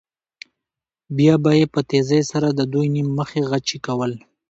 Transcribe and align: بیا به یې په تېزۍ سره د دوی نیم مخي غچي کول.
بیا 1.17 1.35
به 1.43 1.51
یې 1.59 1.65
په 1.73 1.81
تېزۍ 1.89 2.21
سره 2.31 2.47
د 2.51 2.61
دوی 2.73 2.87
نیم 2.95 3.07
مخي 3.19 3.41
غچي 3.49 3.77
کول. 3.85 4.11